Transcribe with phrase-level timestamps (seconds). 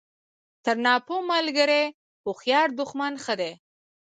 [0.65, 1.83] تر ناپوه ملګري
[2.23, 3.53] هوښیار دوښمن ښه دئ!